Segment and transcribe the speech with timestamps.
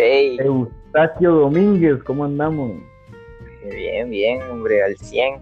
[0.00, 2.70] Hey, Eustaquio Domínguez, ¿cómo andamos?
[3.68, 5.40] bien, bien, hombre, al 100.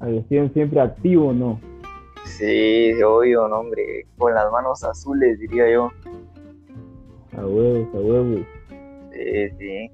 [0.00, 1.60] Al 100 siempre activo, ¿no?
[2.24, 5.92] Sí, obvio, no, hombre, con las manos azules, diría yo.
[7.38, 8.40] A huevos, a huevos.
[9.12, 9.90] Sí, sí.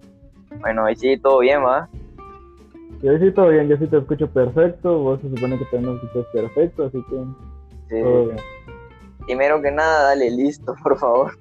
[0.60, 1.86] Bueno, ahí sí, todo bien, ¿va?
[3.02, 6.00] Yo sí todo bien, yo sí te escucho perfecto, vos se supone que también me
[6.02, 7.16] escuchas perfecto, así que
[7.90, 8.00] Sí.
[8.02, 8.36] todo bien.
[9.26, 11.32] Primero que nada, dale listo, por favor.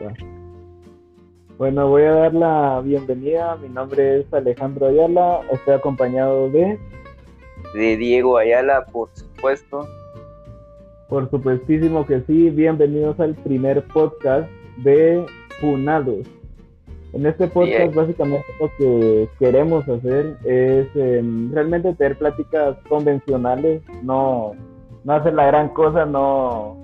[0.00, 0.14] Ya.
[1.58, 3.56] Bueno, voy a dar la bienvenida.
[3.56, 5.40] Mi nombre es Alejandro Ayala.
[5.52, 6.78] Estoy acompañado de,
[7.74, 9.86] De Diego Ayala, por supuesto.
[11.08, 15.26] por supuestísimo que sí, bienvenidos al primer podcast de
[15.60, 16.26] Funados.
[17.12, 17.94] En este podcast Bien.
[17.94, 24.52] básicamente lo que queremos hacer es em, realmente tener pláticas convencionales, no,
[25.04, 26.76] no hacer la gran cosa, no,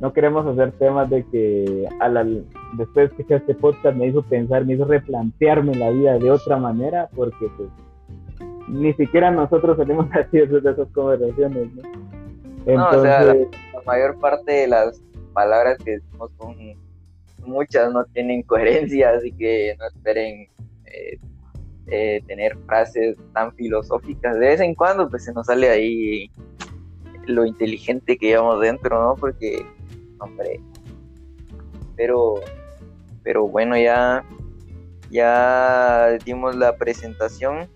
[0.00, 2.26] no queremos hacer temas de que a la,
[2.74, 7.08] después que este podcast me hizo pensar, me hizo replantearme la vida de otra manera,
[7.14, 7.68] porque pues
[8.68, 11.82] ni siquiera nosotros salimos así de esas conversaciones, ¿no?
[12.66, 16.56] No, o sea, Entonces, La mayor parte de las palabras que decimos son
[17.46, 20.48] muchas, no tienen coherencia, así que no esperen
[20.86, 21.18] eh,
[21.88, 24.38] eh, tener frases tan filosóficas.
[24.38, 26.30] De vez en cuando, pues se nos sale ahí
[27.26, 29.16] lo inteligente que llevamos dentro, ¿no?
[29.16, 29.64] Porque,
[30.20, 30.60] hombre,
[31.96, 32.34] pero,
[33.22, 34.24] pero bueno, ya,
[35.10, 37.68] ya dimos la presentación.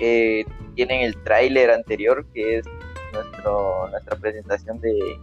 [0.00, 2.66] Eh, tienen el tráiler anterior, que es
[3.12, 5.18] nuestro, nuestra presentación de,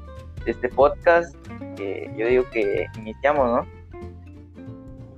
[0.45, 1.35] de este podcast.
[1.75, 3.75] que yo digo que iniciamos, ¿no?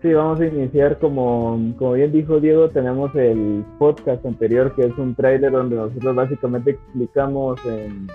[0.02, 4.98] Sí, vamos a iniciar como, como bien dijo Diego, tenemos el podcast anterior que es
[4.98, 8.06] un tráiler donde nosotros básicamente explicamos em,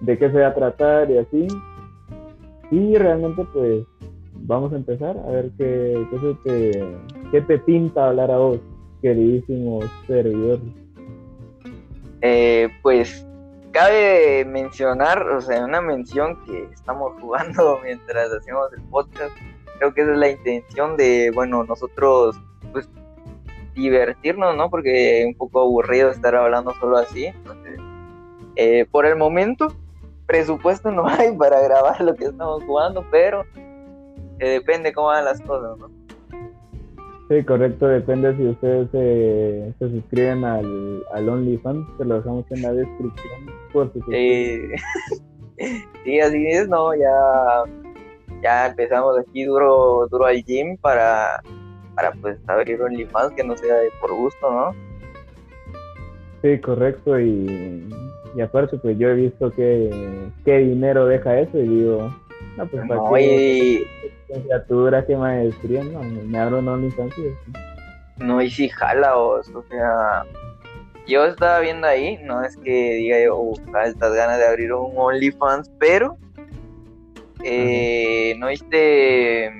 [0.00, 1.48] de qué se va a tratar y así.
[2.72, 3.84] Y realmente pues
[4.32, 6.96] vamos a empezar a ver qué, qué, se te,
[7.30, 8.60] qué te pinta hablar a vos,
[9.02, 10.58] queridísimo servidor.
[12.22, 13.26] Eh, pues
[13.72, 19.36] cabe mencionar, o sea, una mención que estamos jugando mientras hacemos el podcast.
[19.78, 22.40] Creo que esa es la intención de, bueno, nosotros,
[22.72, 22.88] pues,
[23.74, 24.70] divertirnos, ¿no?
[24.70, 27.28] Porque es un poco aburrido estar hablando solo así.
[28.56, 29.74] Eh, por el momento,
[30.32, 33.44] presupuesto no hay para grabar lo que estamos jugando, pero
[34.38, 35.90] eh, depende cómo van las cosas, ¿no?
[37.28, 42.62] Sí, correcto, depende si ustedes se, se suscriben al, al OnlyFans, se lo dejamos en
[42.62, 43.46] la descripción.
[43.74, 44.68] Por si Eh,
[46.04, 46.94] sí, así es, ¿no?
[46.94, 47.64] Ya,
[48.42, 51.42] ya empezamos aquí duro, duro al gym para,
[51.94, 54.74] para pues abrir OnlyFans que no sea de por gusto, ¿no?
[56.40, 57.20] Sí, correcto.
[57.20, 57.88] Y,
[58.34, 59.90] y aparte, pues yo he visto que
[60.44, 62.14] qué dinero deja eso y digo,
[62.56, 63.86] no, pues para No, qué y,
[64.28, 67.36] licenciatura, qué maestría, no, me abro y así.
[68.18, 70.24] no, y si jala, o, o sea,
[71.06, 74.92] yo estaba viendo ahí, no es que diga yo, "Uh, altas ganas de abrir un
[74.96, 76.16] OnlyFans, pero
[77.44, 79.50] eh, no viste,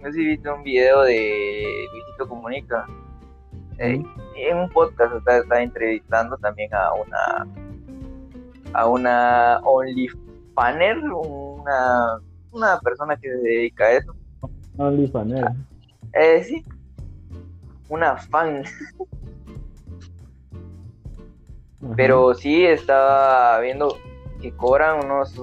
[0.00, 2.86] no sé si viste un video de Luisito Comunica.
[3.78, 4.02] Eh,
[4.36, 7.46] en un podcast está, está entrevistando también a una
[8.72, 12.18] a una OnlyFaner, una,
[12.52, 14.14] una persona que se dedica a eso.
[14.78, 15.44] OnlyFans, eh.
[16.12, 16.64] Eh, sí,
[17.88, 18.62] una fan,
[21.82, 21.94] Ajá.
[21.96, 23.96] pero sí estaba viendo
[24.40, 25.34] que cobran unos,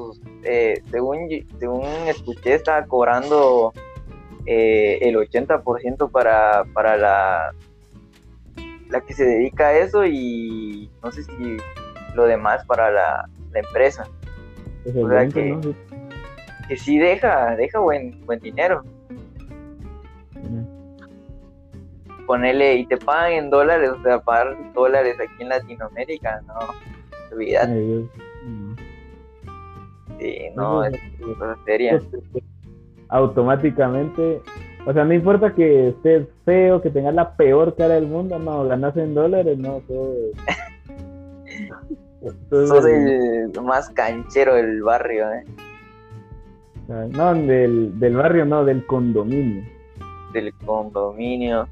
[0.43, 1.29] eh, según,
[1.59, 3.73] según escuché, estaba cobrando
[4.45, 7.53] eh, el 80% para, para la,
[8.89, 11.57] la que se dedica a eso y no sé si
[12.15, 14.07] lo demás para la, la empresa.
[14.83, 15.61] Pues o sea que- ¿no?
[16.67, 18.83] Que sí deja, deja buen, buen dinero.
[22.25, 26.55] Ponerle y te pagan en dólares, o sea, pagar dólares aquí en Latinoamérica, no,
[27.35, 28.09] olvídate, Ay.
[28.45, 28.75] Mm.
[30.19, 32.01] sí, no, es cosa seria.
[33.09, 34.41] automáticamente,
[34.85, 38.63] o sea, no importa que estés feo, que tengas la peor cara del mundo, no,
[38.65, 40.15] ganas en dólares, no, todo todo
[40.47, 40.72] es
[42.49, 45.43] Sos el- más canchero del barrio, ¿eh?
[46.87, 49.63] no, del, del barrio, no, del condominio.
[50.33, 51.67] del condominio.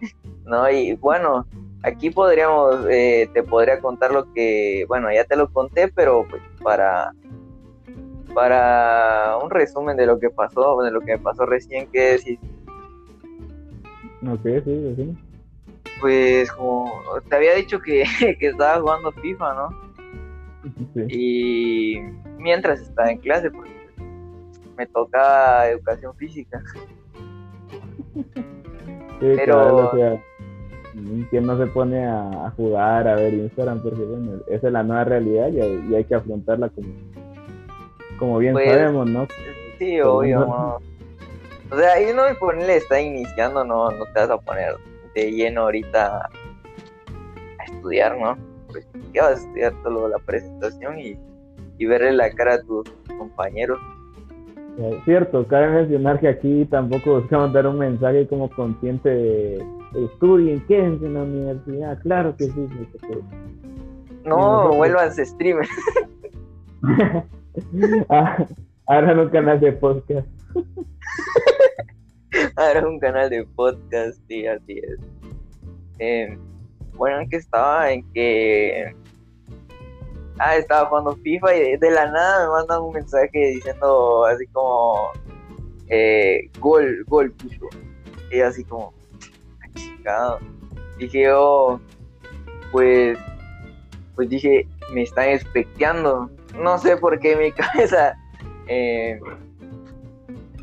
[0.46, 1.46] no, y bueno,
[1.82, 6.42] aquí podríamos, eh, te podría contar lo que, bueno, ya te lo conté, pero pues
[6.62, 7.12] para
[8.34, 12.38] para un resumen de lo que pasó, de lo que me pasó recién, que decir,
[14.26, 15.16] Ok, sí, sí.
[16.00, 18.04] Pues como te había dicho que,
[18.38, 19.68] que estaba jugando FIFA, ¿no?
[20.94, 21.06] Sí.
[21.08, 22.00] Y
[22.38, 23.74] mientras estaba en clase, porque
[24.76, 26.62] me toca educación física.
[28.14, 29.88] Sí, Pero...
[29.88, 30.22] o sea,
[31.30, 33.82] ¿quién no se pone a, jugar, a ver Instagram?
[33.82, 36.88] Porque bueno, esa es la nueva realidad y, hay que afrontarla como,
[38.18, 39.26] como bien pues, sabemos, ¿no?
[39.78, 40.78] Sí, obvio, no.
[41.70, 42.22] O sea, ahí no
[42.56, 44.76] me está iniciando, no, no te vas a poner
[45.14, 46.28] de lleno ahorita
[47.58, 48.36] a estudiar, ¿no?
[48.70, 51.16] Pues, ¿qué vas a estudiar todo la presentación y,
[51.78, 53.78] y verle la cara a tus compañeros?
[55.04, 59.64] Cierto, cabe mencionar que aquí tampoco buscamos dar un mensaje como consciente de
[59.94, 62.66] estudien, quédense en la universidad, claro que sí.
[64.24, 65.68] No, vuelvan a streamer.
[68.08, 68.46] ah,
[68.86, 70.26] ahora un canal de podcast.
[72.56, 74.98] ahora un canal de podcast, sí, así es.
[75.98, 76.38] Eh,
[76.94, 78.94] bueno, en que estaba en que
[80.38, 85.10] ah, estaba jugando FIFA y de, la nada me mandan un mensaje diciendo así como
[85.88, 87.68] eh, gol, gol, puto.
[88.30, 88.92] Y así como,
[89.60, 90.38] ah, chingado.
[90.98, 91.80] Dije yo,
[92.72, 93.18] pues,
[94.14, 96.30] pues dije, me están especteando.
[96.56, 98.16] No sé por qué mi cabeza
[98.68, 99.20] eh,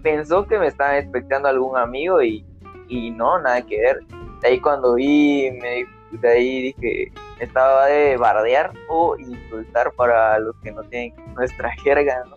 [0.02, 2.46] pensó que me estaban especteando algún amigo y,
[2.88, 4.00] y no, nada que ver.
[4.42, 5.86] De ahí cuando vi, me,
[6.20, 12.24] de ahí dije, estaba de bardear o insultar para los que no tienen nuestra jerga,
[12.30, 12.36] ¿no?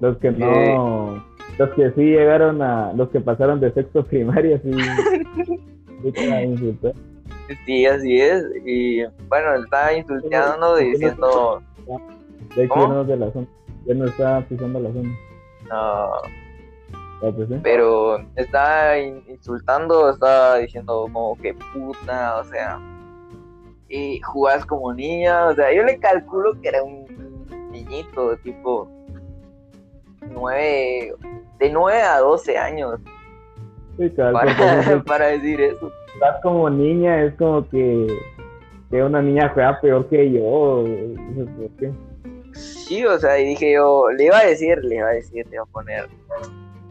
[0.00, 1.24] Los que no,
[1.58, 4.70] los que sí llegaron a, los que pasaron de sexto primaria, sí,
[7.66, 8.44] sí, así es.
[8.64, 11.60] Y bueno, estaba insultando diciendo.
[12.54, 13.46] De hecho, no de la zona.
[13.86, 15.10] Ya no estaba pisando la zona.
[15.68, 16.12] No.
[17.20, 22.78] Pues Pero estaba insultando, estaba diciendo como que puta, o sea,
[23.88, 27.06] y jugás como niña, o sea, yo le calculo que era un
[27.72, 28.88] niñito, tipo
[30.30, 31.12] nueve,
[31.58, 33.00] de 9 a 12 años.
[33.96, 35.90] Sí, claro, para, para, decir eso.
[36.14, 38.06] Estás como niña, es como que,
[38.90, 40.84] que una niña juega peor que yo.
[41.80, 41.88] Sí,
[43.04, 45.64] o sea, y dije yo, le iba a decir, le iba a decir, te iba
[45.64, 46.08] a poner,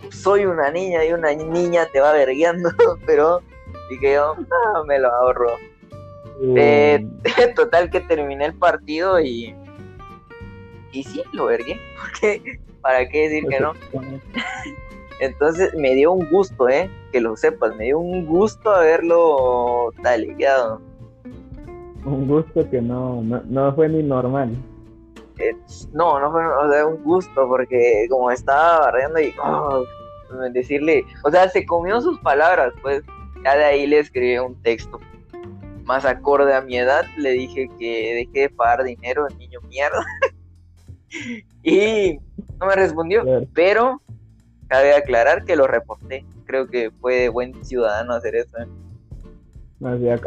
[0.09, 2.69] soy una niña y una niña te va verguiando,
[3.05, 3.41] pero
[3.89, 5.51] dije yo, no, me lo ahorro.
[6.55, 7.03] Eh,
[7.55, 9.55] total que terminé el partido y
[10.91, 13.73] y sí, lo vergué, porque para qué decir que no.
[15.19, 20.79] Entonces me dio un gusto, eh, que lo sepas, me dio un gusto haberlo taliado.
[22.05, 24.55] Un gusto que no, no, fue ni normal.
[25.93, 29.83] No, no fue, o sea, un gusto, porque como estaba barriendo y oh,
[30.51, 33.03] decirle, o sea, se comió sus palabras, pues
[33.43, 34.99] ya de ahí le escribí un texto
[35.87, 40.05] más acorde a mi edad, le dije que dejé de pagar dinero, niño mierda.
[41.63, 42.19] y
[42.59, 43.23] no me respondió,
[43.53, 44.01] pero
[44.67, 46.25] cabe aclarar que lo reporté.
[46.45, 48.57] Creo que fue buen ciudadano hacer eso.
[48.59, 48.67] ¿eh?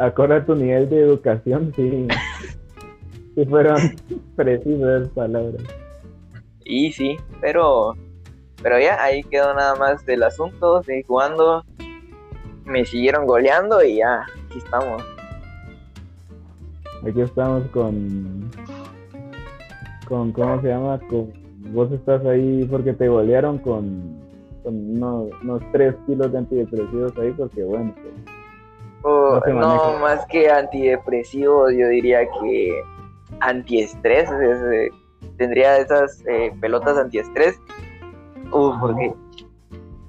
[0.01, 2.09] acorde a tu nivel de educación, sí.
[3.45, 3.79] fueron
[4.37, 5.63] precisas palabras.
[6.65, 7.95] Y sí, pero
[8.63, 11.65] pero ya ahí quedó nada más del asunto, seguí jugando,
[12.65, 15.03] me siguieron goleando y ya, aquí estamos.
[17.09, 18.51] Aquí estamos con.
[20.07, 21.01] con ¿Cómo se llama?
[21.09, 21.33] Con,
[21.73, 24.21] vos estás ahí porque te golearon con,
[24.65, 27.95] unos, unos 3 kilos de antidepresivos ahí, porque bueno.
[29.01, 32.83] Pues, oh, no, más que antidepresivos, yo diría que
[33.41, 34.29] antiestrés.
[34.31, 34.91] Eh,
[35.37, 37.61] tendría esas eh, pelotas antiestrés.
[38.53, 39.15] Uf, porque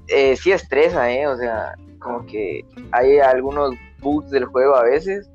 [0.08, 1.28] eh, sí estresa, ¿eh?
[1.28, 5.30] O sea, como que hay algunos bugs del juego a veces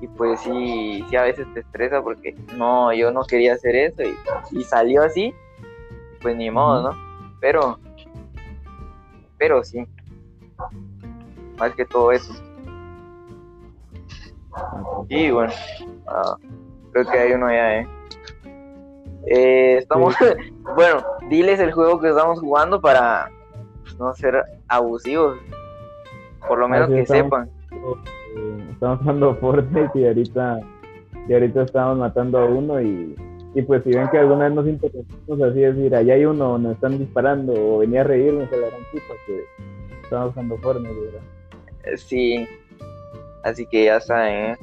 [0.00, 4.02] y pues sí, sí a veces te estresa porque no, yo no quería hacer eso
[4.52, 5.34] y, salió así,
[6.20, 6.98] pues ni modo, ¿no?
[7.40, 7.78] Pero,
[9.38, 9.86] pero sí,
[11.58, 12.32] más que todo eso.
[15.08, 15.52] Y bueno,
[16.06, 16.36] ah,
[17.04, 17.88] creo que hay uno ya, ¿eh?
[19.26, 20.14] eh estamos,
[20.76, 23.30] bueno, diles el juego que estamos jugando para
[23.98, 25.38] no ser abusivos,
[26.46, 27.50] por lo menos que sepan
[28.78, 30.60] estamos jugando Fortnite y ahorita,
[31.28, 33.16] y ahorita estamos matando a uno y,
[33.54, 36.74] y pues si ven que alguna vez nos interrumpimos así decir, allá hay uno, nos
[36.74, 39.44] están disparando o venía a reírnos a la gran puta que
[40.02, 41.20] estamos jugando Fortnite, ¿verdad?
[41.84, 42.48] Eh, sí,
[43.42, 44.56] así que ya saben, ¿eh?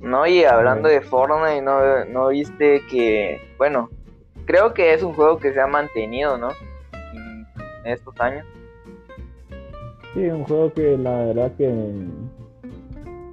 [0.00, 3.90] No, y hablando de Fortnite, ¿no, ¿no viste que, bueno,
[4.46, 6.50] creo que es un juego que se ha mantenido, ¿no?
[6.92, 7.46] En
[7.84, 8.46] estos años.
[10.14, 11.68] Sí, un juego que la verdad que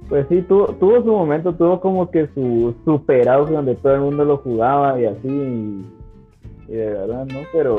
[0.08, 4.00] pues sí, tuvo, tuvo su momento, tuvo como que su super auge donde todo el
[4.02, 5.84] mundo lo jugaba y así.
[6.68, 7.40] y de verdad, ¿no?
[7.52, 7.76] Pero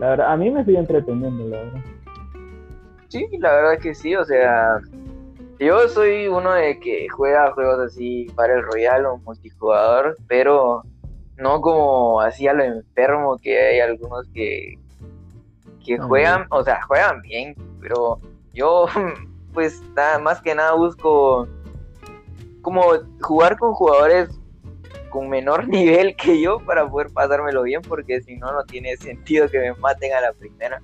[0.00, 1.80] la verdad, a mí me sigue entreteniendo, la verdad.
[3.08, 4.80] Sí, la verdad que sí, o sea,
[5.58, 10.84] yo soy uno de que juega juegos así para el Royal o multijugador, pero
[11.36, 14.74] no como así a lo enfermo que hay algunos que,
[15.84, 18.20] que juegan, o sea, juegan bien, pero
[18.52, 18.86] yo
[19.52, 21.48] pues nada, más que nada busco
[22.62, 22.82] como
[23.20, 24.28] jugar con jugadores
[25.10, 29.48] con menor nivel que yo para poder pasármelo bien, porque si no, no tiene sentido
[29.48, 30.82] que me maten a la primera.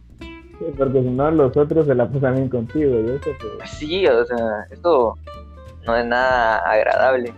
[0.59, 3.01] Sí, porque si no, los otros se la pasan bien contigo.
[3.01, 3.71] Y eso, pues...
[3.71, 5.15] Sí, o sea, esto
[5.87, 7.33] no es nada agradable.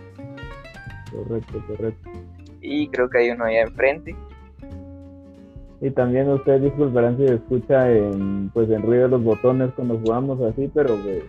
[1.11, 2.09] Correcto, correcto.
[2.61, 4.15] Y creo que hay uno allá enfrente.
[5.81, 10.41] Y también ustedes disculparán si escucha en, pues, en ruido de los botones cuando jugamos
[10.41, 11.23] así, pero pues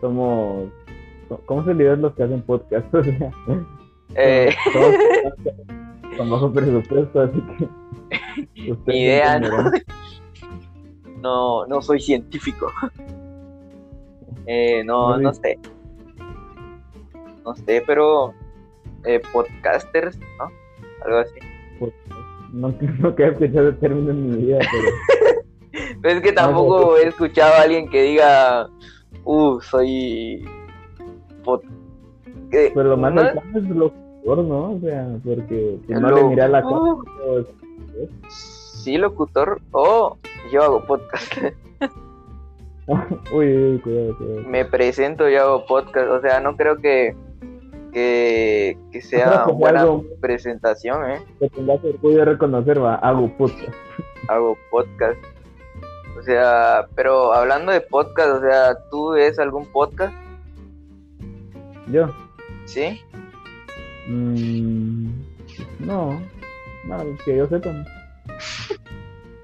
[0.00, 0.68] somos...
[1.46, 2.92] ¿Cómo se le los que hacen podcast?
[2.94, 3.30] O sea,
[4.16, 4.52] eh...
[6.16, 7.68] con bajo presupuesto, así que...
[8.92, 9.70] Idea, ¿no?
[11.20, 12.70] No, no soy científico.
[14.46, 15.60] Eh, no, no sé.
[17.44, 18.34] No sé, pero
[19.04, 20.50] eh, podcasters, ¿no?
[21.04, 21.38] Algo así.
[22.52, 26.02] No, no he escuchado el término en mi vida, pero...
[26.16, 28.68] es que tampoco he escuchado a alguien que diga,
[29.24, 30.44] uh, soy...
[31.44, 31.60] Pod...
[32.50, 33.22] Pero lo más ¿no?
[33.22, 34.72] es locutor, ¿no?
[34.72, 36.76] O sea, porque si no le mira la cara...
[37.24, 37.46] Pues,
[38.28, 39.60] sí, locutor.
[39.70, 40.18] Oh,
[40.52, 41.34] yo hago podcast.
[43.32, 44.42] uy, uy, cuidado, cuidado.
[44.48, 46.08] Me presento y hago podcast.
[46.10, 47.14] O sea, no creo que
[47.92, 49.86] que, que sea una buena
[50.20, 51.22] presentación, ¿eh?
[51.38, 53.74] Que tengas orgullo reconocer, va, hago podcast.
[54.28, 55.18] Hago podcast.
[56.18, 60.14] O sea, pero hablando de podcast, o sea, ¿tú ves algún podcast?
[61.88, 62.08] ¿Yo?
[62.66, 63.00] ¿Sí?
[64.06, 65.10] Mm,
[65.80, 66.20] no,
[66.84, 67.70] no, que yo sepa.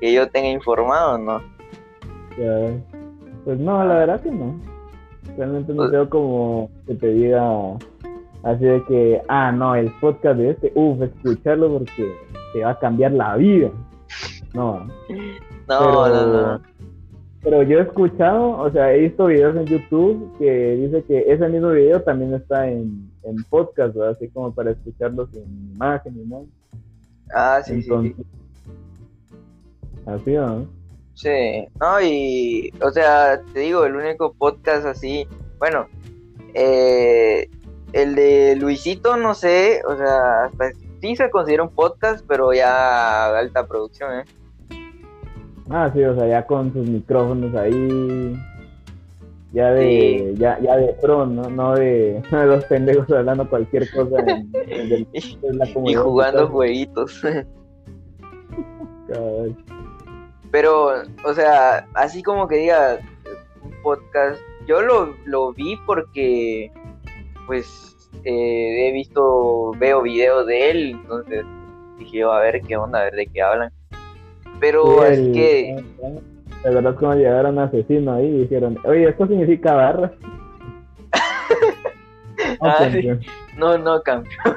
[0.00, 1.42] Que yo tenga informado, ¿no?
[3.44, 4.60] pues no, la verdad que no.
[5.36, 7.42] Realmente no veo pues como que te diga
[8.42, 12.12] Así de que, ah, no, el podcast de este, uff, escucharlo porque
[12.52, 13.70] te va a cambiar la vida.
[14.54, 14.84] No.
[14.84, 14.88] No,
[15.66, 16.60] pero, no, no.
[17.42, 21.48] Pero yo he escuchado, o sea, he visto videos en YouTube que dice que ese
[21.48, 26.46] mismo video también está en, en podcast, así como para escucharlo sin imagen ¿no?
[27.34, 28.14] Ah, sí, sí, sí.
[30.06, 30.66] Así, ¿no?
[31.14, 35.26] Sí, no, y, o sea, te digo, el único podcast así,
[35.58, 35.86] bueno,
[36.54, 37.48] eh,
[37.92, 43.36] el de Luisito, no sé, o sea, hasta sí se considera un podcast, pero ya
[43.36, 44.24] alta producción, ¿eh?
[45.70, 48.38] Ah, sí, o sea, ya con sus micrófonos ahí,
[49.52, 51.48] ya de, ya, ya de pro, ¿no?
[51.48, 55.06] No de, los pendejos hablando cualquier cosa en,
[55.58, 56.02] la comunidad.
[56.02, 57.22] Y jugando jueguitos.
[60.56, 62.98] Pero, o sea, así como que diga
[63.62, 66.72] un podcast, yo lo, lo vi porque
[67.46, 71.44] pues eh, he visto, veo videos de él, entonces
[71.98, 73.70] dije, a ver qué onda, a ver de qué hablan.
[74.58, 75.84] Pero es que...
[76.64, 80.10] La verdad es como llegaron asesino ahí y dijeron, oye, esto significa barra.
[82.62, 82.88] ah,
[83.58, 84.32] No, no cambió.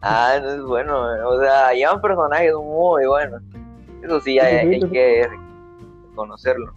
[0.00, 3.42] ah, no es bueno, o sea, llevan personajes muy buenos.
[4.04, 5.26] Eso sí, hay, que
[6.14, 6.74] conocerlo.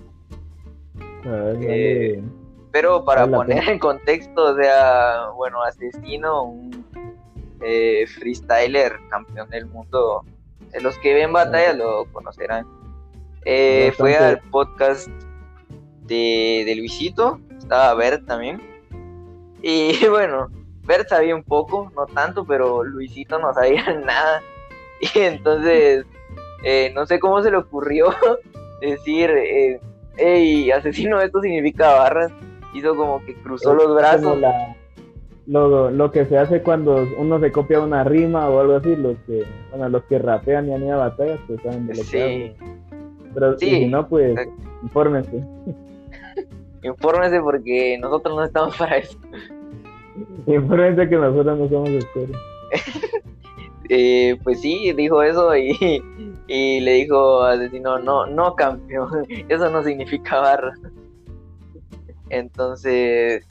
[1.26, 2.24] eh,
[2.72, 6.86] pero para poner en contexto, o sea, bueno, Asesino, un
[7.62, 10.24] eh, freestyler, campeón del mundo,
[10.72, 12.66] de los que ven batalla lo conocerán.
[13.44, 15.10] Eh, fue al podcast
[16.04, 18.62] de, de, Luisito, estaba Bert también.
[19.62, 20.50] Y bueno,
[20.84, 24.42] Bert sabía un poco, no tanto, pero Luisito no sabía nada.
[25.02, 26.06] Y entonces,
[26.64, 28.08] eh, no sé cómo se le ocurrió
[28.82, 29.32] decir,
[30.18, 32.32] hey, asesino, esto significa barras
[32.78, 34.38] hizo como que cruzó los brazos.
[35.48, 39.18] lo, lo, que se hace cuando uno se copia una rima o algo así, los
[39.26, 42.56] que, bueno, los que rapean y han ido a batallas, pues saben de lo que
[43.34, 44.38] Pero si no, pues
[44.84, 45.44] infórmese.
[46.84, 49.18] infórmese porque nosotros no estamos para eso.
[50.48, 52.38] Infórmese que nosotros no somos escuela.
[53.90, 56.02] eh, pues sí, dijo eso y,
[56.48, 59.10] y le dijo asesino, no, no campeón,
[59.50, 60.74] eso no significa barra.
[62.30, 63.46] Entonces,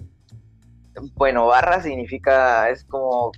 [1.15, 3.33] bueno, barra significa, es como,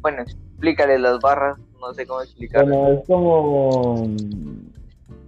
[0.00, 2.76] bueno, explícale las barras, no sé cómo explicarlo.
[2.76, 4.16] Bueno, es como,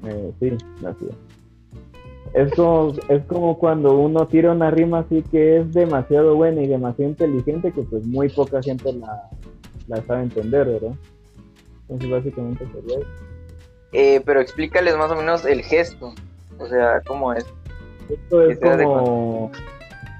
[0.04, 1.06] eh, sí, así
[2.34, 2.54] es.
[2.54, 7.10] como, es como cuando uno tira una rima así que es demasiado buena y demasiado
[7.10, 9.30] inteligente que pues muy poca gente la,
[9.86, 10.94] la sabe entender, ¿verdad?
[11.82, 13.37] Entonces básicamente sería eso.
[13.92, 16.12] Eh, pero explícales más o menos el gesto.
[16.58, 17.46] O sea, ¿cómo es?
[18.10, 19.50] Esto es como,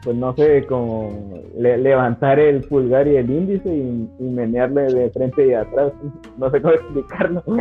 [0.04, 5.10] pues no sé, como le- levantar el pulgar y el índice y, y menearle de
[5.10, 5.92] frente y de atrás.
[6.36, 7.42] No sé cómo explicarlo.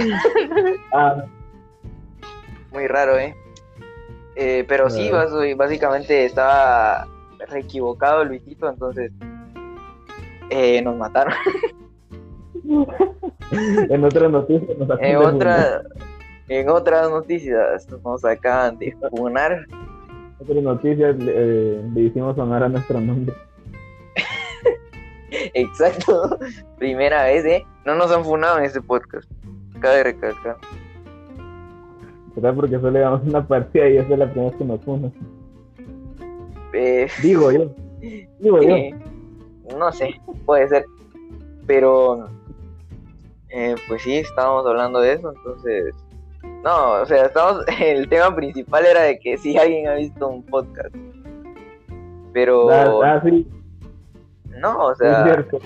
[0.93, 1.25] Ah,
[2.71, 3.35] Muy raro, ¿eh?
[4.35, 5.09] Eh, pero sí,
[5.55, 7.05] básicamente estaba
[7.49, 9.11] re equivocado Luisito, entonces
[10.49, 11.33] eh, nos mataron.
[13.89, 15.81] en otras noticias nos En, otra,
[16.49, 19.11] en otras noticias nos acaban de funar.
[19.11, 19.65] funar.
[20.39, 23.35] otras noticias eh, le hicimos sonar a nuestro nombre.
[25.53, 26.37] Exacto.
[26.77, 27.65] Primera vez, ¿eh?
[27.85, 29.29] No nos han funado en este podcast.
[29.79, 30.57] Cabe recalcar.
[32.35, 32.53] ¿Verdad?
[32.55, 35.13] Porque solo llevamos una partida y esa es la primera vez que nos funan.
[36.73, 37.71] Eh, Digo yo.
[38.39, 38.69] Digo yo.
[38.69, 38.95] eh,
[39.77, 40.09] no sé,
[40.45, 40.85] puede ser.
[41.65, 42.29] Pero,
[43.49, 45.93] eh, pues sí, estábamos hablando de eso, entonces...
[46.63, 50.43] No, o sea, estamos, el tema principal era de que si alguien ha visto un
[50.45, 50.93] podcast.
[52.33, 53.47] Pero, Ah, ah, sí,
[54.59, 55.59] no, o es sea, cierto.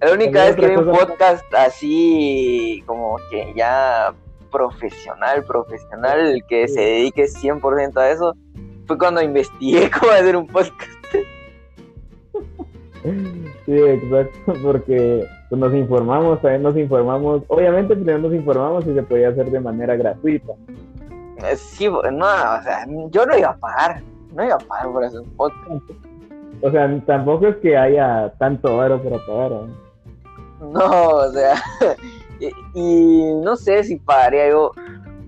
[0.00, 4.14] la única vez que vi un podcast así, como que ya
[4.50, 8.34] profesional, profesional, que se dedique 100% a eso,
[8.86, 10.90] fue cuando investigué cómo hacer un podcast.
[13.02, 17.42] Sí, exacto, porque pues, nos informamos, también nos informamos.
[17.48, 20.52] Obviamente primero nos informamos si se podía hacer de manera gratuita.
[21.38, 24.02] Eh, Sí, no, o sea, yo no iba a pagar,
[24.34, 25.82] no iba a pagar por hacer un podcast.
[26.62, 29.52] O sea, tampoco es que haya tanto oro para pagar.
[29.52, 29.72] ¿eh?
[30.60, 31.54] No, o sea,
[32.40, 34.72] y, y no sé si pagaría yo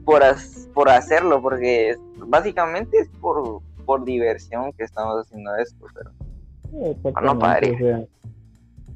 [0.04, 6.10] por, as- por hacerlo, porque básicamente es por, por diversión que estamos haciendo esto, pero
[6.72, 7.74] no pagaría.
[7.74, 8.04] o sea,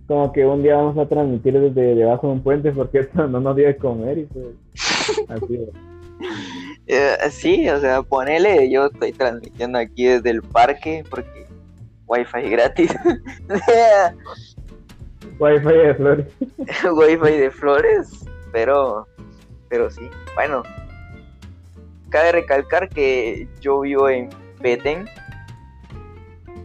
[0.07, 3.41] como que un día vamos a transmitir desde debajo de un puente porque esto no
[3.41, 4.47] nos dio de comer y pues
[5.29, 5.61] así.
[6.87, 11.47] Eh, sí, o sea, ponele, yo estoy transmitiendo aquí desde el parque porque
[12.07, 12.95] wifi gratis,
[15.39, 16.27] Wi-Fi de flores.
[16.93, 19.07] wifi de flores, pero,
[19.69, 20.63] pero sí, bueno,
[22.09, 24.31] cabe recalcar que yo vivo en
[24.63, 25.07] Petén,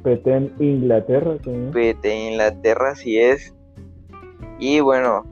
[0.03, 1.71] Petén, Inglaterra, señor.
[1.71, 3.53] Petén, Inglaterra, así es,
[4.59, 5.25] y bueno,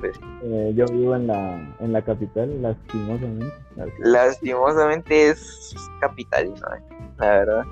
[0.00, 3.52] pues Eh, yo vivo en la, en la capital, lastimosamente.
[4.00, 6.82] lastimosamente es capitalino, eh,
[7.18, 7.64] la verdad.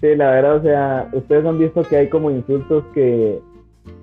[0.00, 3.40] Sí, la verdad, o sea, ustedes han visto que hay como insultos que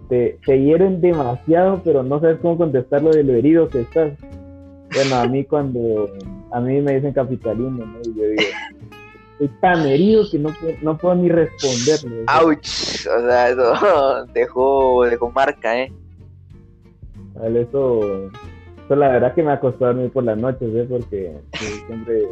[0.07, 4.13] te, te hieren demasiado, pero no sabes cómo contestarlo de lo herido que estás.
[4.93, 6.09] Bueno, a mí cuando
[6.51, 7.99] a mí me dicen capitalino, ¿no?
[8.03, 8.41] Y yo digo,
[9.41, 15.05] estoy tan herido que no puedo, no puedo ni sea, Ouch, o sea, eso dejó,
[15.05, 15.91] dejó marca, eh.
[17.33, 18.29] Vale, eso,
[18.85, 20.85] eso la verdad que me ha costado dormir por las noches, ¿eh?
[20.87, 21.33] Porque
[21.87, 22.23] siempre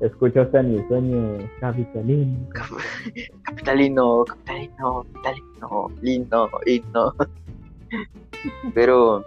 [0.00, 2.36] escucho hasta en mi sueño capitalino.
[3.44, 7.14] Capitalino, capitalino, capitalino, lindo, lindo.
[8.74, 9.24] Pero,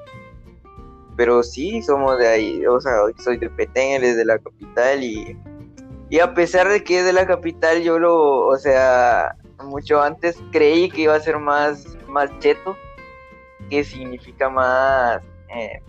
[1.17, 5.03] pero sí, somos de ahí, o sea, soy de Petén, él es de la capital
[5.03, 5.35] y,
[6.09, 10.41] y a pesar de que es de la capital, yo lo, o sea, mucho antes
[10.51, 12.75] creí que iba a ser más, más cheto,
[13.69, 15.21] que significa más,
[15.55, 15.81] eh,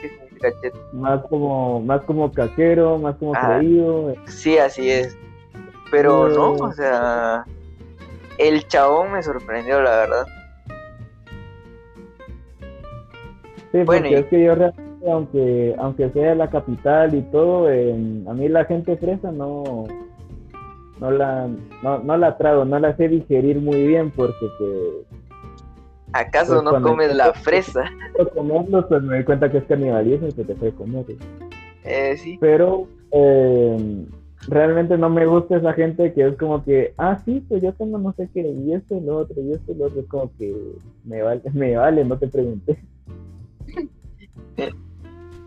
[0.00, 0.78] ¿qué significa cheto?
[0.92, 3.56] Más como, más como caquero, más como Ah.
[3.58, 4.14] creído.
[4.26, 5.16] Sí, así es.
[5.90, 6.60] Pero no, Mm.
[6.62, 7.44] o sea,
[8.38, 10.26] el chabón me sorprendió, la verdad.
[13.72, 17.92] Sí, Bueno, y- es que yo realmente, aunque, aunque sea la capital y todo, eh,
[18.26, 19.86] a mí la gente fresa no,
[21.00, 21.48] no la,
[21.82, 25.18] no, no la trago, no la sé digerir muy bien porque pues
[26.12, 27.84] ¿Acaso Pues no comes la fresa?
[28.34, 31.04] comerlo pues me doy cuenta que es canibalismo y que te puede comer.
[31.84, 32.38] Eh, sí.
[32.40, 34.06] Pero eh,
[34.48, 37.98] realmente no me gusta esa gente que es como que, ah, sí, pues yo tengo
[37.98, 40.30] no sé qué, y esto y lo otro, y esto y lo otro, es como
[40.38, 40.54] que
[41.04, 42.78] me vale, me vale, no te pregunté.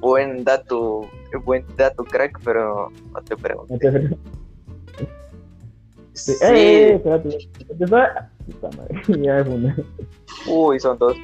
[0.01, 1.07] Buen dato,
[1.45, 3.71] buen dato, crack, pero no te pregunto.
[3.71, 4.17] No te pregunté.
[6.13, 6.33] Sí.
[6.41, 7.37] ¡Eh, eh, espérate!
[7.67, 9.75] Puta madre, ya fundé.
[10.47, 11.15] Uy, son dos.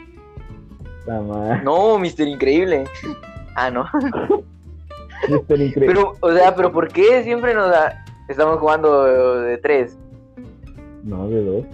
[1.01, 1.63] Puta madre.
[1.63, 2.83] No, Mister Increíble.
[3.55, 3.85] Ah, no.
[5.27, 5.87] Mister Increíble.
[5.87, 8.05] Pero, o sea, pero ¿por qué siempre nos da...
[8.29, 9.97] Estamos jugando de tres?
[11.03, 11.65] No, de dos.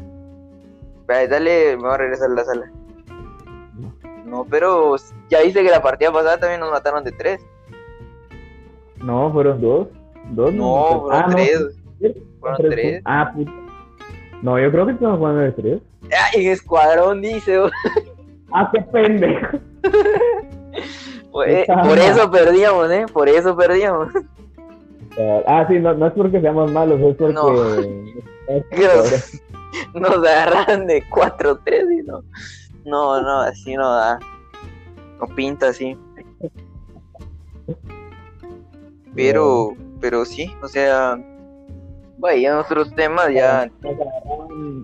[1.07, 2.71] Dale, me voy a regresar a la sala.
[4.33, 4.95] No, pero
[5.29, 7.39] ya viste que la partida pasada también nos mataron de tres.
[8.97, 9.87] No, fueron dos.
[10.31, 11.59] Dos No, fueron Ah, tres.
[12.39, 12.71] Fueron tres.
[12.71, 13.01] tres.
[13.05, 13.51] Ah, puta.
[14.41, 15.81] No, yo creo que estamos jugando de tres.
[16.11, 17.59] Ah, en escuadrón dice.
[18.51, 19.57] Ah, qué pendejo.
[21.31, 23.05] Por, eh, por eso perdíamos, ¿eh?
[23.11, 24.09] Por eso perdíamos.
[25.47, 27.33] ah, sí, no, no es porque seamos malos, es porque...
[27.33, 27.53] No.
[29.99, 32.23] Nos agarran de 4-3 y no...
[32.85, 34.19] No, no, así no da.
[35.19, 35.97] No pinta así.
[39.15, 41.17] Pero, pero sí, o sea,
[42.17, 43.69] vaya, otros temas ya.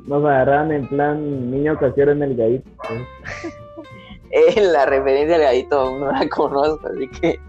[0.06, 2.70] Nos agarran, en plan niño casero en el gallito.
[4.32, 7.40] eh, la referencia al gallito no la conozco, así que.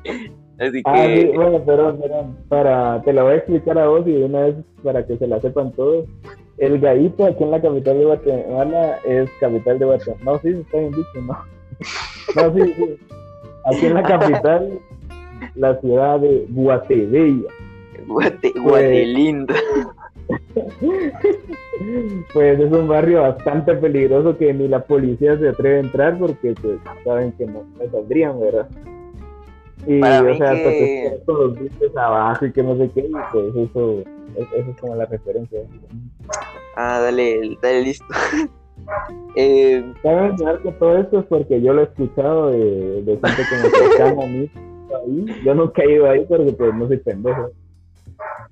[0.59, 1.23] Así ah, que...
[1.23, 1.97] sí, bueno, pero,
[2.49, 5.27] para, te lo voy a explicar a vos y de una vez para que se
[5.27, 6.07] la sepan todos.
[6.61, 10.21] El gallito aquí en la capital de Guatemala es capital de Guatemala.
[10.25, 11.39] No, sí, está bien dicho, ¿no?
[12.37, 12.97] No, sí, sí.
[13.65, 14.79] Aquí en la capital,
[15.57, 17.51] la ciudad de Guatebella.
[18.07, 19.55] Guate, Guatelinda.
[22.35, 26.55] Pues es un barrio bastante peligroso que ni la policía se atreve a entrar porque
[26.61, 28.69] pues saben que no, no saldrían, ¿verdad?
[29.87, 33.13] Y o sea, hasta que todos los bichos abajo y que no sé qué, y
[33.33, 34.03] pues eso,
[34.37, 35.61] eso es como la referencia.
[36.77, 38.05] Ah, dale, dale listo.
[39.37, 43.43] eh, Cabe mencionar que todo esto es porque yo lo he escuchado de, de gente
[43.49, 44.51] como cercana a mí
[44.95, 45.43] ahí.
[45.45, 47.51] Yo nunca he ido ahí porque pues no soy pendejo.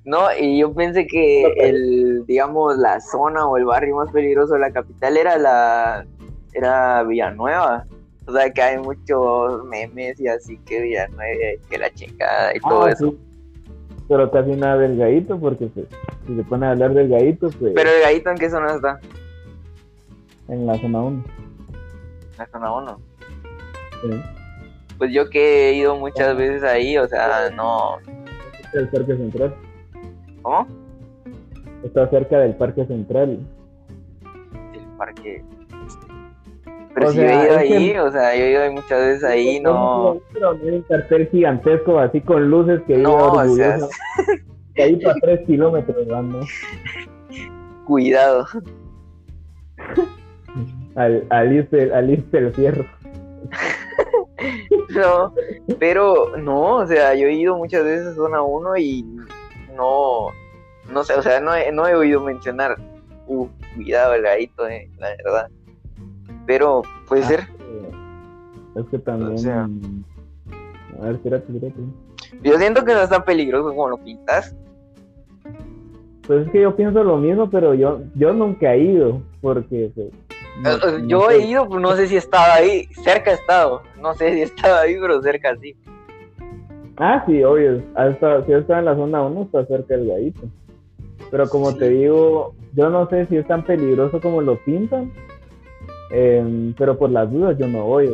[0.05, 4.61] No, y yo pensé que el, digamos, la zona o el barrio más peligroso de
[4.61, 6.07] la capital era la,
[6.55, 7.85] era Villanueva.
[8.29, 12.85] O sea, que hay muchos memes y así que Villanueva, que la chingada y todo
[12.85, 13.15] ah, eso.
[14.07, 15.87] Pero casi nada del gallito, porque pues,
[16.27, 17.73] si se pone a hablar del gallito, pues...
[17.75, 19.01] Pero el gallito, ¿en qué zona está?
[20.49, 21.25] En la zona 1.
[22.37, 23.01] ¿La zona 1?
[24.03, 24.21] Sí.
[24.99, 27.97] Pues yo que he ido muchas veces ahí, o sea, no...
[28.75, 29.55] El Parque Central.
[30.43, 30.67] ¿Cómo?
[31.83, 33.39] Está cerca del Parque Central.
[34.75, 35.43] El parque.
[36.99, 40.21] Pero si he ido ahí, o sea, yo he ido muchas veces ahí, no.
[40.33, 43.79] Pero un cartel gigantesco así con luces que no, o sea...
[44.77, 46.41] ahí para tres kilómetros dando.
[47.87, 48.47] Cuidado.
[50.97, 52.85] al, al, irse, al irse el fierro.
[54.91, 55.35] no,
[55.79, 59.03] pero no, o sea, yo he ido muchas veces a zona 1 y
[59.77, 60.29] no,
[60.93, 62.77] no sé, o sea, no he, no he oído mencionar,
[63.27, 65.51] uh, cuidado el gadito, eh, la verdad.
[66.49, 67.41] Pero puede ser.
[68.75, 70.05] Es que también.
[70.99, 71.81] A ver, espérate, espérate.
[72.43, 74.57] Yo siento que no es tan peligroso como lo pintas.
[76.27, 80.11] Pues es que yo pienso lo mismo, pero yo, yo nunca he ido, porque pues,
[81.07, 84.43] yo he ido, pues no sé si estaba ahí, cerca he estado, no sé si
[84.43, 85.77] estaba ahí, pero cerca sí.
[86.97, 87.83] Ah, sí, obvio,
[88.47, 90.43] si está en la zona 1 está cerca del gallito.
[91.31, 95.13] Pero como te digo, yo no sé si es tan peligroso como lo pintan,
[96.11, 98.09] em, pero por las dudas yo no voy,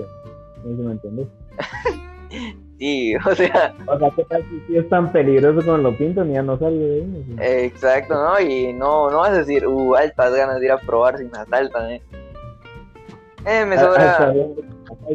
[0.64, 1.28] no sé me entiendes.
[2.78, 3.74] sí, o sea...
[3.86, 6.78] O sea, ¿qué tal si es tan peligroso como lo pintan y ya no salgo
[6.78, 7.36] de ahí?
[7.66, 8.40] Exacto, ¿no?
[8.40, 11.38] Y no, no vas a decir, uh, altas ganas de ir a probar si me
[11.38, 12.02] asaltan, ¿eh?
[13.46, 14.32] Eh, me ah, sobra.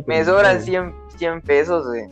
[0.05, 2.07] me sobran 100, 100 pesos, eh.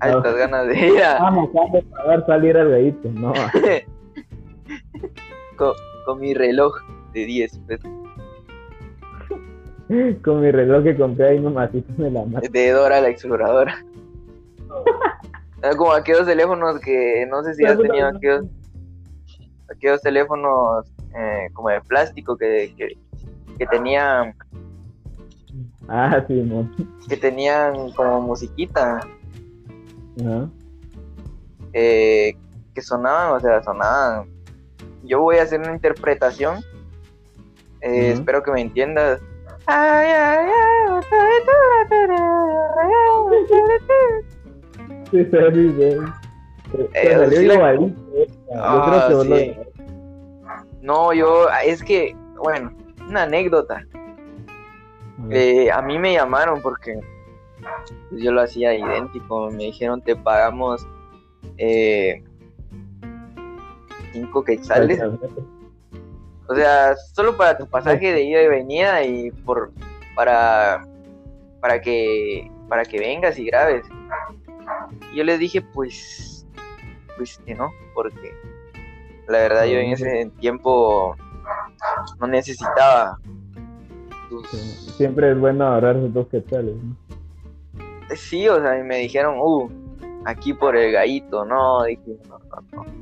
[0.00, 1.18] Altas ganas de ir a.
[1.18, 3.32] Vamos, vamos a ver salir al gallito, no.
[5.56, 5.72] con,
[6.04, 6.76] con, mi reloj
[7.12, 7.90] de 10 pesos.
[10.24, 12.48] con mi reloj que compré ahí nomás de la marca.
[12.48, 13.74] De Dora la exploradora.
[15.76, 18.46] Como aquellos teléfonos que no sé si has tenido aquellos,
[19.68, 20.86] aquellos teléfonos
[21.18, 22.96] eh, como de plástico que, que,
[23.58, 24.36] que tenían
[25.88, 26.68] Ah, sí, no.
[27.08, 29.00] Que tenían como musiquita.
[31.72, 32.36] Eh,
[32.74, 34.28] que sonaban, o sea, sonaban.
[35.04, 36.60] Yo voy a hacer una interpretación.
[37.80, 39.20] Eh, espero que me entiendas.
[45.10, 45.18] Sí.
[46.94, 47.20] Eh.
[50.80, 52.72] No, yo, es que, bueno,
[53.08, 53.84] una anécdota.
[55.30, 56.98] Eh, a mí me llamaron porque
[58.08, 59.50] pues, yo lo hacía idéntico.
[59.50, 60.86] Me dijeron, te pagamos
[61.58, 62.24] eh,
[64.12, 64.98] cinco quetzales.
[66.48, 69.70] O sea, solo para tu pasaje de ida y venida y por
[70.14, 70.86] para
[71.60, 73.84] para que para que vengas y grabes.
[75.14, 76.46] yo les dije, pues
[77.16, 78.32] pues que no, porque
[79.26, 81.16] la verdad yo en ese tiempo
[82.20, 83.18] no necesitaba
[84.96, 86.74] Siempre es bueno ahorrarse dos quetzales.
[86.76, 86.96] ¿no?
[88.14, 89.70] Sí, o sea, y me dijeron, uh,
[90.24, 92.98] aquí por el gallito, no, dije, no, no, no.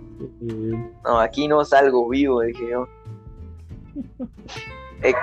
[1.05, 2.89] No, aquí no salgo vivo, dije yo.
[5.03, 5.15] Eh,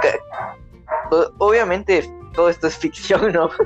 [1.40, 3.50] obviamente todo esto es ficción, ¿no?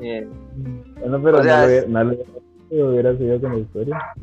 [0.00, 0.28] Eh,
[1.00, 2.04] Bueno, pero O sea, no, lo hubiera, no
[2.70, 4.14] lo hubiera- seguido con la historia.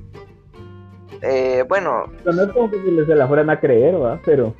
[1.22, 4.20] eh, bueno, Pero no es como que se se la fueran a creer, ¿va?
[4.24, 4.54] Pero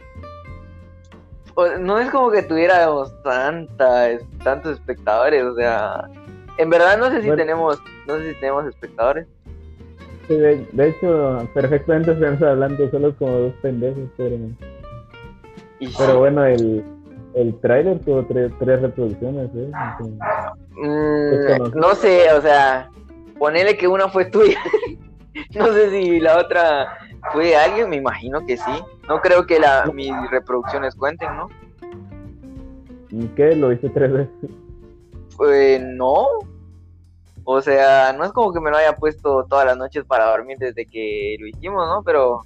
[1.80, 6.10] no es como que tuviéramos tantas, tantos espectadores, o sea,
[6.58, 7.42] en verdad no sé si Bueno.
[7.42, 9.26] tenemos, no sé si tenemos espectadores.
[10.28, 14.36] Sí, de, de hecho, perfectamente estamos hablando solo como dos pendejos, pero,
[15.80, 16.84] Y pero bueno, el,
[17.34, 19.72] el tráiler tuvo tres, tres reproducciones, ¿eh?
[19.72, 20.20] Entonces,
[20.78, 22.90] Mm, no sé, o sea,
[23.38, 24.60] ponele que una fue tuya.
[25.56, 26.98] no sé si la otra
[27.32, 28.72] fue de alguien, me imagino que sí.
[29.08, 31.50] No creo que la, mis reproducciones cuenten, ¿no?
[33.36, 33.56] ¿Qué?
[33.56, 34.50] Lo hice tres veces.
[35.38, 36.28] Pues no.
[37.48, 40.58] O sea, no es como que me lo haya puesto todas las noches para dormir
[40.58, 42.02] desde que lo hicimos, ¿no?
[42.04, 42.42] Pero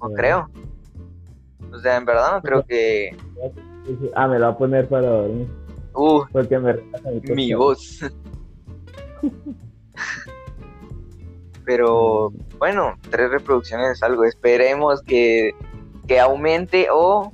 [0.00, 0.48] no creo.
[1.72, 3.16] O sea, en verdad no creo que...
[4.14, 5.48] Ah, me lo voy a poner para dormir.
[5.94, 6.76] Uh, Porque me
[7.34, 8.00] mi voz.
[11.64, 14.22] Pero bueno, tres reproducciones es algo.
[14.24, 15.50] Esperemos que,
[16.06, 17.32] que aumente o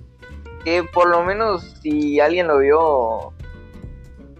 [0.64, 3.33] que por lo menos si alguien lo vio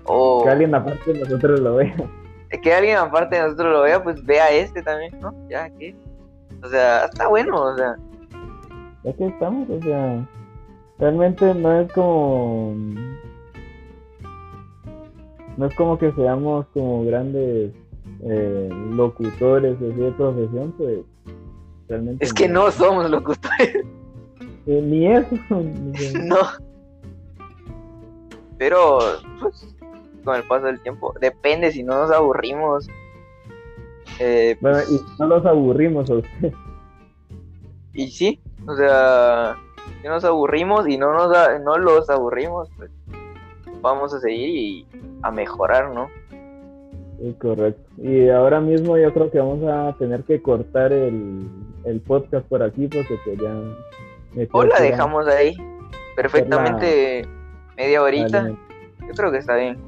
[0.05, 1.95] o Que alguien aparte de nosotros lo vea.
[2.63, 5.35] que alguien aparte de nosotros lo vea, pues vea este también, ¿no?
[5.49, 5.95] Ya que,
[6.63, 7.97] o sea, está bueno, o sea,
[9.03, 10.27] Ya que estamos, o sea,
[10.99, 12.75] realmente no es como.
[15.57, 17.73] No es como que seamos como grandes
[18.23, 20.99] eh, locutores de profesión, pues
[21.89, 22.25] realmente.
[22.25, 23.85] es que no somos locutores,
[24.67, 25.37] Eh, ni eso.
[26.25, 26.37] no.
[28.59, 28.99] Pero,
[29.41, 29.74] pues,
[30.25, 32.89] con el paso del tiempo, depende si no nos aburrimos.
[34.19, 36.55] Eh, Bueno, y no los aburrimos a ustedes.
[37.93, 39.57] y sí, o sea,
[40.01, 41.31] si nos aburrimos y no nos
[41.63, 42.91] no los aburrimos, pues
[43.81, 44.87] vamos a seguir y
[45.23, 46.09] a mejorar, ¿no?
[47.21, 47.83] Sí, correcto.
[47.99, 51.49] Y ahora mismo yo creo que vamos a tener que cortar el,
[51.85, 53.55] el podcast por aquí porque pues ya...
[54.35, 55.57] me O la dejamos ahí
[56.17, 57.27] perfectamente
[57.77, 58.43] media horita.
[58.43, 58.57] Vale,
[59.07, 59.79] Yo creo que está bien.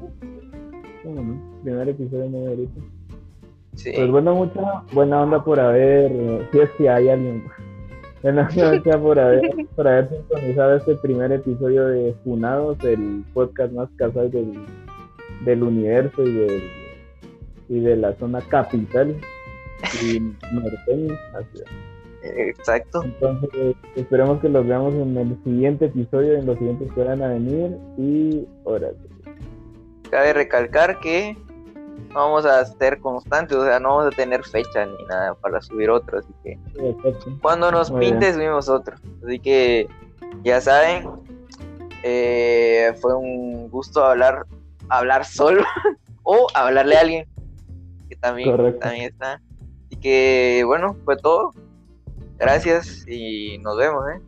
[1.63, 2.81] Primer episodio de media horita.
[3.75, 3.91] Sí.
[3.95, 7.43] Pues bueno, mucha buena onda por haber, eh, si es que hay alguien,
[8.23, 9.41] buena onda por haber,
[9.75, 14.53] por haber sintonizado este primer episodio de Funados, el podcast más casual del,
[15.45, 16.63] del universo y, del,
[17.69, 19.15] y de la zona capital
[20.03, 20.19] y
[20.51, 21.19] norteña.
[22.23, 23.03] Exacto.
[23.03, 27.29] Entonces, esperemos que los veamos en el siguiente episodio, en los siguientes que van a
[27.29, 28.97] venir y órale.
[30.17, 31.37] Cabe recalcar que
[32.09, 35.61] no vamos a ser constantes, o sea, no vamos a tener fecha ni nada para
[35.61, 36.57] subir otro, así que
[37.39, 38.95] cuando nos pinte subimos otro.
[39.23, 39.87] Así que
[40.43, 41.07] ya saben,
[42.01, 44.47] eh, fue un gusto hablar,
[44.89, 45.63] hablar solo
[46.23, 47.27] o hablarle a alguien
[48.09, 48.79] que también, Correcto.
[48.79, 49.39] también está.
[49.85, 51.53] Así que bueno, fue todo.
[52.39, 54.19] Gracias y nos vemos, ¿eh?